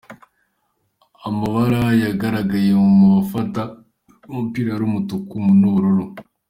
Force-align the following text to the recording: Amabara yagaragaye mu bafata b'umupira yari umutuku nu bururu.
Amabara 1.27 1.81
yagaragaye 2.03 2.71
mu 2.97 3.07
bafata 3.15 3.61
b'umupira 4.27 4.67
yari 4.73 4.83
umutuku 4.89 5.33
nu 5.59 5.69
bururu. 5.75 6.05